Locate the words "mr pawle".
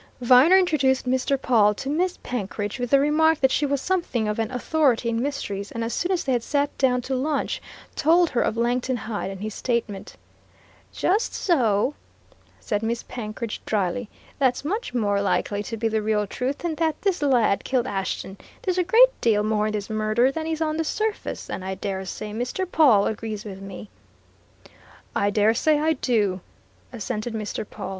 1.07-1.75, 22.33-23.05, 27.35-27.89